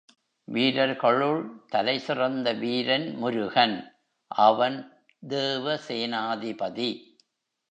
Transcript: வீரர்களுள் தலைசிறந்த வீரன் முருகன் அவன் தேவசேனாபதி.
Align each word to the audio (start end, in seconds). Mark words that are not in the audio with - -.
வீரர்களுள் 0.47 1.41
தலைசிறந்த 1.67 2.53
வீரன் 2.53 3.15
முருகன் 3.15 3.75
அவன் 4.27 4.77
தேவசேனாபதி. 5.29 6.91